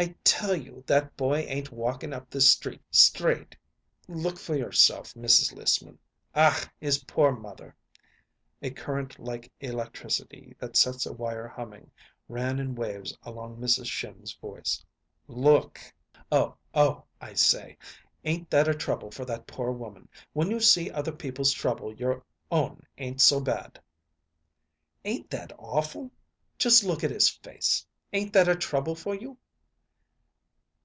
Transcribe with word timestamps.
I 0.00 0.14
tell 0.22 0.54
you 0.54 0.84
that 0.86 1.16
boy 1.16 1.38
ain't 1.40 1.72
walking 1.72 2.12
up 2.12 2.30
this 2.30 2.48
street 2.52 2.80
straight. 2.88 3.56
Look 4.06 4.38
for 4.38 4.54
yourself, 4.54 5.12
Mrs. 5.14 5.52
Lissman. 5.52 5.98
Ach, 6.36 6.68
his 6.78 7.02
poor 7.02 7.32
mother!" 7.32 7.74
A 8.62 8.70
current 8.70 9.18
like 9.18 9.50
electricity 9.58 10.54
that 10.60 10.76
sets 10.76 11.04
a 11.04 11.12
wire 11.12 11.48
humming 11.48 11.90
ran 12.28 12.60
in 12.60 12.76
waves 12.76 13.12
along 13.24 13.56
Mrs. 13.56 13.86
Schimm's 13.86 14.32
voice. 14.34 14.84
"Look!" 15.26 15.80
"Oh 16.30 16.54
oh! 16.74 17.02
I 17.20 17.34
say, 17.34 17.76
ain't 18.24 18.48
that 18.50 18.68
a 18.68 18.74
trouble 18.74 19.10
for 19.10 19.24
that 19.24 19.48
poor 19.48 19.72
woman? 19.72 20.08
When 20.32 20.48
you 20.48 20.60
see 20.60 20.92
other 20.92 21.10
people's 21.12 21.50
trouble 21.52 21.92
your 21.92 22.24
own 22.52 22.84
ain't 22.98 23.20
so 23.20 23.40
bad." 23.40 23.80
"Ain't 25.04 25.28
that 25.30 25.50
awful? 25.58 26.12
Just 26.56 26.84
look 26.84 27.02
at 27.02 27.10
his 27.10 27.28
face! 27.28 27.84
Ain't 28.12 28.32
that 28.34 28.46
a 28.48 28.54
trouble 28.54 28.94
for 28.94 29.16
you?" 29.16 29.36